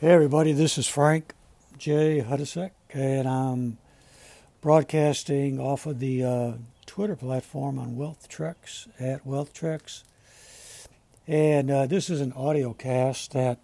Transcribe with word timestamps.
Hey, 0.00 0.12
everybody, 0.12 0.52
this 0.52 0.78
is 0.78 0.86
Frank 0.86 1.34
J. 1.76 2.22
Hudisek, 2.22 2.70
and 2.94 3.26
I'm 3.26 3.78
broadcasting 4.60 5.58
off 5.58 5.86
of 5.86 5.98
the 5.98 6.22
uh, 6.22 6.52
Twitter 6.86 7.16
platform 7.16 7.80
on 7.80 7.96
Wealth 7.96 8.28
Treks 8.28 8.86
at 9.00 9.26
Wealth 9.26 9.52
Treks. 9.52 10.04
And 11.26 11.68
uh, 11.68 11.86
this 11.86 12.10
is 12.10 12.20
an 12.20 12.32
audio 12.34 12.74
cast 12.74 13.32
that 13.32 13.58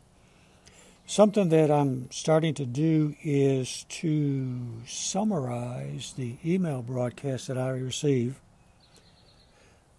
something 1.07 1.51
that 1.51 1.71
I'm 1.71 2.11
starting 2.11 2.55
to 2.55 2.67
do 2.67 3.15
is 3.23 3.85
to 3.91 4.83
summarize 4.89 6.15
the 6.17 6.35
email 6.45 6.83
broadcast 6.83 7.47
that 7.47 7.59
I 7.59 7.69
receive 7.69 8.41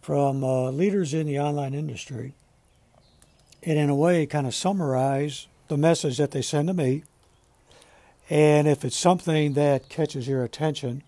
from 0.02 0.44
uh, 0.44 0.70
leaders 0.72 1.14
in 1.14 1.28
the 1.28 1.40
online 1.40 1.74
industry 1.74 2.34
and 3.64 3.80
in 3.80 3.90
a 3.90 3.96
way 3.96 4.26
kind 4.26 4.46
of 4.46 4.54
summarize 4.54 5.48
the 5.68 5.78
message 5.78 6.18
that 6.18 6.32
they 6.32 6.42
send 6.42 6.68
to 6.68 6.74
me. 6.74 7.04
And 8.30 8.68
if 8.68 8.84
it's 8.84 8.98
something 8.98 9.54
that 9.54 9.90
catches 9.90 10.28
your 10.28 10.44
attention, 10.44 11.04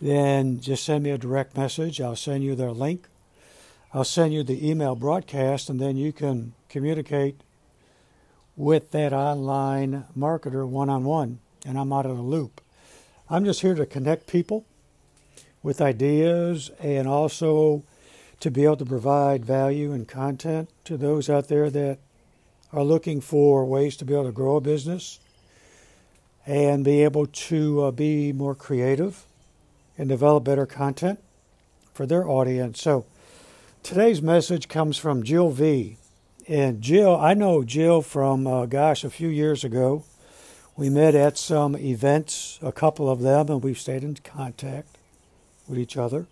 then 0.00 0.60
just 0.60 0.84
send 0.84 1.04
me 1.04 1.10
a 1.10 1.18
direct 1.18 1.56
message. 1.56 2.00
I'll 2.00 2.16
send 2.16 2.44
you 2.44 2.54
their 2.54 2.72
link. 2.72 3.06
I'll 3.94 4.04
send 4.04 4.34
you 4.34 4.42
the 4.42 4.68
email 4.68 4.94
broadcast, 4.94 5.70
and 5.70 5.80
then 5.80 5.96
you 5.96 6.12
can 6.12 6.52
communicate 6.68 7.40
with 8.56 8.90
that 8.90 9.12
online 9.12 10.04
marketer 10.16 10.68
one 10.68 10.90
on 10.90 11.04
one, 11.04 11.38
and 11.64 11.78
I'm 11.78 11.92
out 11.92 12.06
of 12.06 12.16
the 12.16 12.22
loop. 12.22 12.60
I'm 13.30 13.44
just 13.44 13.60
here 13.60 13.74
to 13.74 13.86
connect 13.86 14.26
people 14.26 14.64
with 15.62 15.80
ideas 15.80 16.70
and 16.80 17.08
also 17.08 17.82
to 18.40 18.50
be 18.50 18.64
able 18.64 18.76
to 18.76 18.84
provide 18.84 19.44
value 19.44 19.92
and 19.92 20.06
content 20.06 20.68
to 20.84 20.96
those 20.96 21.30
out 21.30 21.48
there 21.48 21.70
that 21.70 21.98
are 22.76 22.84
looking 22.84 23.22
for 23.22 23.64
ways 23.64 23.96
to 23.96 24.04
be 24.04 24.12
able 24.12 24.26
to 24.26 24.32
grow 24.32 24.56
a 24.56 24.60
business 24.60 25.18
and 26.44 26.84
be 26.84 27.02
able 27.02 27.26
to 27.26 27.84
uh, 27.84 27.90
be 27.90 28.34
more 28.34 28.54
creative 28.54 29.24
and 29.96 30.10
develop 30.10 30.44
better 30.44 30.66
content 30.66 31.18
for 31.94 32.04
their 32.04 32.28
audience. 32.28 32.82
So 32.82 33.06
today's 33.82 34.20
message 34.20 34.68
comes 34.68 34.98
from 34.98 35.22
Jill 35.22 35.50
V. 35.50 35.96
And 36.46 36.82
Jill, 36.82 37.16
I 37.16 37.32
know 37.32 37.64
Jill 37.64 38.02
from, 38.02 38.46
uh, 38.46 38.66
gosh, 38.66 39.04
a 39.04 39.10
few 39.10 39.28
years 39.28 39.64
ago. 39.64 40.04
We 40.76 40.90
met 40.90 41.14
at 41.14 41.38
some 41.38 41.76
events, 41.76 42.58
a 42.60 42.72
couple 42.72 43.08
of 43.08 43.22
them, 43.22 43.48
and 43.48 43.64
we've 43.64 43.78
stayed 43.78 44.04
in 44.04 44.16
contact 44.16 44.98
with 45.66 45.78
each 45.78 45.96
other. 45.96 46.26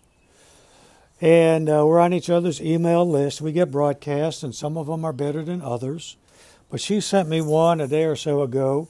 And 1.19 1.67
uh, 1.67 1.83
we're 1.87 1.99
on 1.99 2.13
each 2.13 2.29
other's 2.29 2.61
email 2.61 3.09
list. 3.09 3.41
We 3.41 3.51
get 3.51 3.71
broadcasts, 3.71 4.43
and 4.43 4.53
some 4.53 4.77
of 4.77 4.85
them 4.85 5.03
are 5.03 5.11
better 5.11 5.43
than 5.43 5.63
others. 5.63 6.17
But 6.75 6.81
she 6.81 6.99
sent 6.99 7.29
me 7.29 7.39
one 7.39 7.79
a 7.79 7.87
day 7.87 8.03
or 8.03 8.17
so 8.17 8.41
ago 8.41 8.89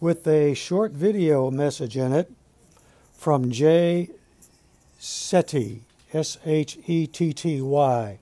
with 0.00 0.26
a 0.26 0.54
short 0.54 0.90
video 0.90 1.52
message 1.52 1.96
in 1.96 2.12
it 2.12 2.32
from 3.12 3.52
Jay 3.52 4.10
Shetty, 4.98 5.82
S 6.12 6.36
H 6.44 6.76
E 6.88 7.06
T 7.06 7.32
T 7.32 7.62
Y. 7.62 8.18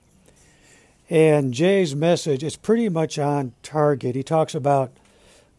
And 1.08 1.54
Jay's 1.54 1.96
message 1.96 2.44
is 2.44 2.56
pretty 2.56 2.90
much 2.90 3.18
on 3.18 3.54
target. 3.62 4.16
He 4.16 4.22
talks 4.22 4.54
about 4.54 4.92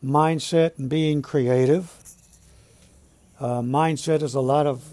mindset 0.03 0.77
and 0.77 0.87
being 0.87 1.23
creative. 1.23 1.91
Uh, 3.39 3.61
mindset 3.61 4.21
is 4.21 4.35
a 4.35 4.39
lot 4.39 4.67
of 4.67 4.83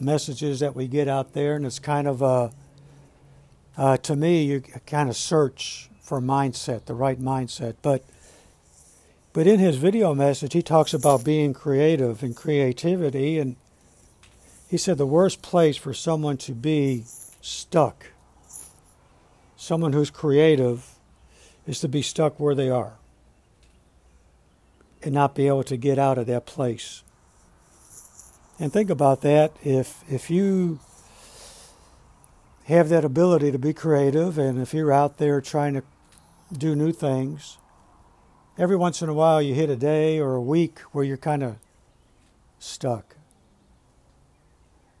messages 0.00 0.60
that 0.60 0.76
we 0.76 0.86
get 0.86 1.08
out 1.08 1.32
there, 1.32 1.56
and 1.56 1.66
it's 1.66 1.80
kind 1.80 2.06
of 2.06 2.22
a, 2.22 2.52
uh, 3.76 3.96
to 3.96 4.14
me, 4.14 4.44
you 4.44 4.60
kind 4.86 5.08
of 5.08 5.16
search 5.16 5.90
for 6.04 6.20
mindset, 6.20 6.84
the 6.84 6.94
right 6.94 7.20
mindset. 7.20 7.74
But 7.82 8.04
but 9.32 9.48
in 9.48 9.58
his 9.58 9.76
video 9.76 10.14
message, 10.14 10.52
he 10.52 10.62
talks 10.62 10.94
about 10.94 11.24
being 11.24 11.54
creative 11.54 12.22
and 12.22 12.36
creativity, 12.36 13.38
and 13.40 13.56
he 14.68 14.76
said 14.76 14.96
the 14.96 15.06
worst 15.06 15.42
place 15.42 15.76
for 15.76 15.92
someone 15.92 16.36
to 16.36 16.52
be 16.52 17.04
stuck, 17.40 18.06
someone 19.56 19.92
who's 19.92 20.10
creative, 20.10 20.88
is 21.66 21.80
to 21.80 21.88
be 21.88 22.00
stuck 22.00 22.38
where 22.38 22.54
they 22.54 22.70
are 22.70 22.92
and 25.02 25.12
not 25.12 25.34
be 25.34 25.48
able 25.48 25.64
to 25.64 25.76
get 25.76 25.98
out 25.98 26.16
of 26.16 26.26
that 26.26 26.46
place. 26.46 27.02
And 28.60 28.72
think 28.72 28.88
about 28.88 29.22
that 29.22 29.52
if 29.64 30.04
if 30.08 30.30
you 30.30 30.78
have 32.66 32.88
that 32.88 33.04
ability 33.04 33.50
to 33.52 33.58
be 33.58 33.72
creative 33.72 34.38
and 34.38 34.60
if 34.60 34.72
you're 34.72 34.92
out 34.92 35.18
there 35.18 35.40
trying 35.40 35.74
to 35.74 35.82
do 36.52 36.74
new 36.74 36.92
things. 36.92 37.58
Every 38.56 38.76
once 38.76 39.02
in 39.02 39.08
a 39.08 39.14
while, 39.14 39.42
you 39.42 39.54
hit 39.54 39.70
a 39.70 39.76
day 39.76 40.18
or 40.18 40.34
a 40.34 40.42
week 40.42 40.78
where 40.92 41.04
you're 41.04 41.16
kind 41.16 41.42
of 41.42 41.56
stuck. 42.58 43.16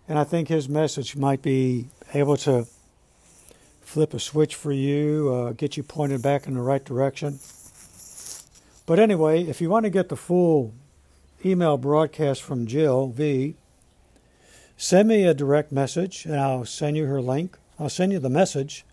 And 0.08 0.18
I 0.18 0.24
think 0.24 0.48
his 0.48 0.68
message 0.68 1.16
might 1.16 1.40
be 1.40 1.86
able 2.12 2.36
to 2.38 2.66
flip 3.80 4.12
a 4.12 4.18
switch 4.18 4.54
for 4.54 4.72
you, 4.72 5.32
uh, 5.32 5.52
get 5.52 5.76
you 5.76 5.82
pointed 5.82 6.20
back 6.20 6.46
in 6.46 6.54
the 6.54 6.60
right 6.60 6.84
direction. 6.84 7.38
But 8.86 8.98
anyway, 8.98 9.44
if 9.44 9.60
you 9.60 9.70
want 9.70 9.84
to 9.84 9.90
get 9.90 10.08
the 10.08 10.16
full 10.16 10.74
email 11.44 11.78
broadcast 11.78 12.42
from 12.42 12.66
Jill 12.66 13.08
V, 13.08 13.54
send 14.76 15.08
me 15.08 15.24
a 15.24 15.32
direct 15.32 15.72
message 15.72 16.24
and 16.26 16.36
I'll 16.36 16.64
send 16.64 16.96
you 16.96 17.06
her 17.06 17.22
link. 17.22 17.56
I'll 17.78 17.88
send 17.88 18.12
you 18.12 18.18
the 18.18 18.30
message 18.30 18.84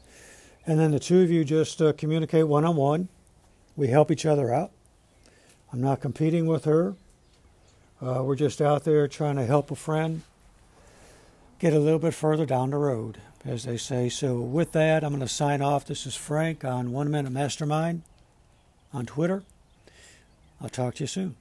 and 0.65 0.79
then 0.79 0.91
the 0.91 0.99
two 0.99 1.21
of 1.21 1.31
you 1.31 1.43
just 1.43 1.81
uh, 1.81 1.93
communicate 1.93 2.47
one 2.47 2.65
on 2.65 2.75
one. 2.75 3.07
We 3.75 3.87
help 3.87 4.11
each 4.11 4.25
other 4.25 4.53
out. 4.53 4.71
I'm 5.71 5.81
not 5.81 6.01
competing 6.01 6.45
with 6.45 6.65
her. 6.65 6.95
Uh, 8.01 8.23
we're 8.23 8.35
just 8.35 8.61
out 8.61 8.83
there 8.83 9.07
trying 9.07 9.35
to 9.35 9.45
help 9.45 9.71
a 9.71 9.75
friend 9.75 10.23
get 11.59 11.73
a 11.73 11.79
little 11.79 11.99
bit 11.99 12.13
further 12.13 12.45
down 12.45 12.71
the 12.71 12.77
road, 12.77 13.19
as 13.45 13.63
they 13.63 13.77
say. 13.77 14.09
So, 14.09 14.39
with 14.39 14.71
that, 14.71 15.03
I'm 15.03 15.11
going 15.11 15.21
to 15.21 15.27
sign 15.27 15.61
off. 15.61 15.85
This 15.85 16.05
is 16.05 16.15
Frank 16.15 16.65
on 16.65 16.91
One 16.91 17.11
Minute 17.11 17.31
Mastermind 17.31 18.01
on 18.93 19.05
Twitter. 19.05 19.43
I'll 20.59 20.69
talk 20.69 20.95
to 20.95 21.03
you 21.03 21.07
soon. 21.07 21.35